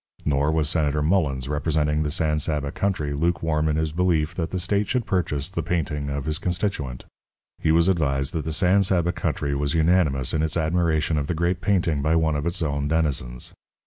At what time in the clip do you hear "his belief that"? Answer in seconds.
3.75-4.49